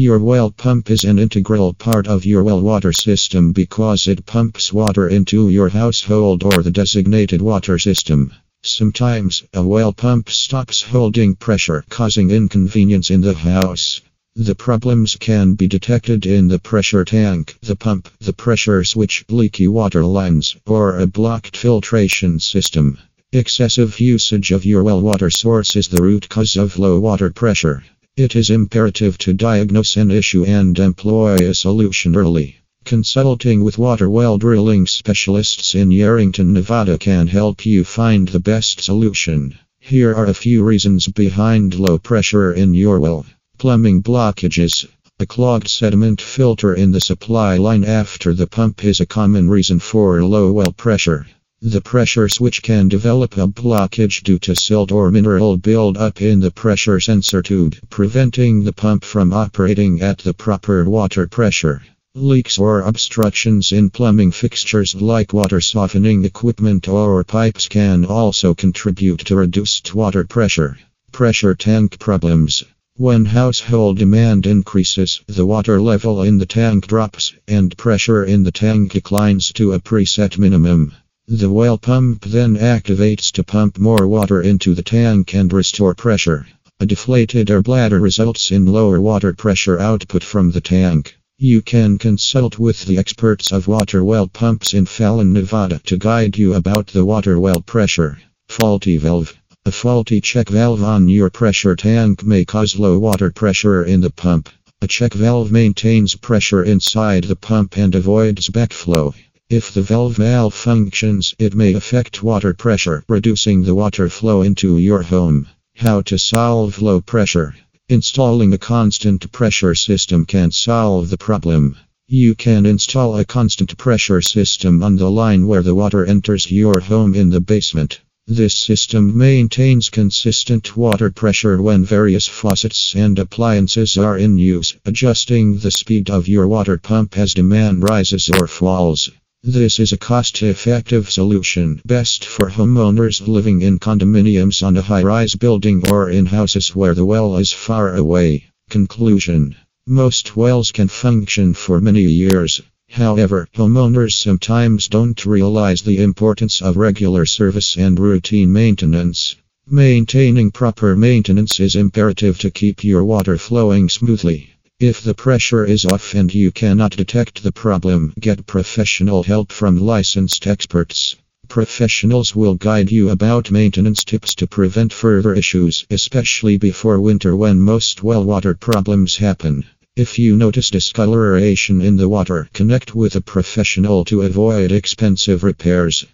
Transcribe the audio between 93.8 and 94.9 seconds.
well pumps in